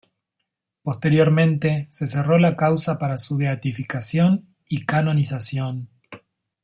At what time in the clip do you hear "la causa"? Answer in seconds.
2.39-2.97